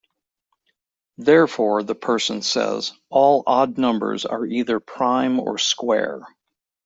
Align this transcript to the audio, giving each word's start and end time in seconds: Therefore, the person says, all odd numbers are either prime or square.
Therefore, 1.19 1.83
the 1.83 1.93
person 1.93 2.41
says, 2.41 2.91
all 3.11 3.43
odd 3.45 3.77
numbers 3.77 4.25
are 4.25 4.47
either 4.47 4.79
prime 4.79 5.39
or 5.39 5.59
square. 5.59 6.21